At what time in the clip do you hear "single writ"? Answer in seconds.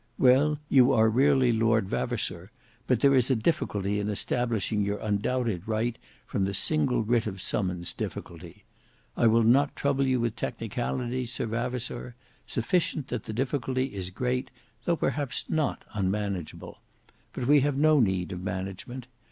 6.55-7.27